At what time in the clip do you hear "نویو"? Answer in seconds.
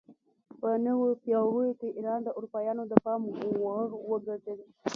0.85-1.19